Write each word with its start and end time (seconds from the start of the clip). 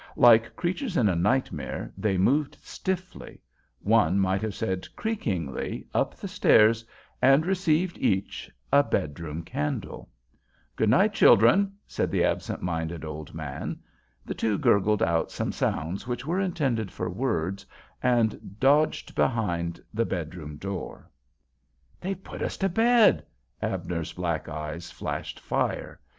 Like 0.17 0.55
creatures 0.55 0.97
in 0.97 1.07
a 1.07 1.15
nightmare, 1.15 1.93
they 1.95 2.17
moved 2.17 2.57
stiffly, 2.59 3.39
one 3.81 4.17
might 4.17 4.41
have 4.41 4.55
said 4.55 4.87
creakingly, 4.95 5.85
up 5.93 6.15
the 6.15 6.27
stairs 6.27 6.83
and 7.21 7.45
received 7.45 7.99
each—a 7.99 8.81
bedroom 8.81 9.43
candle! 9.43 10.09
"Good 10.75 10.89
night, 10.89 11.13
children," 11.13 11.73
said 11.85 12.09
the 12.09 12.23
absent 12.23 12.63
minded 12.63 13.05
old 13.05 13.35
man. 13.35 13.77
The 14.25 14.33
two 14.33 14.57
gurgled 14.57 15.03
out 15.03 15.29
some 15.29 15.51
sounds 15.51 16.07
which 16.07 16.25
were 16.25 16.39
intended 16.39 16.89
for 16.91 17.07
words 17.07 17.63
and 18.01 18.55
doged 18.59 19.13
behind 19.13 19.79
the 19.93 20.03
bedroom 20.05 20.57
door. 20.57 21.11
"They've 21.99 22.23
put 22.23 22.41
us 22.41 22.57
to 22.57 22.69
bed!" 22.69 23.23
Abner's 23.61 24.13
black 24.13 24.49
eyes 24.49 24.89
flashed 24.89 25.39
fire. 25.39 25.99